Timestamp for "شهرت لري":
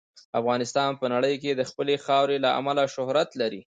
2.95-3.61